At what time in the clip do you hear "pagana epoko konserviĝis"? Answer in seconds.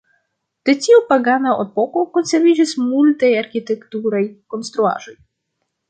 1.11-2.73